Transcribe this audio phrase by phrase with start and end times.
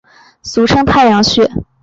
[0.41, 1.47] 俗称太阳穴。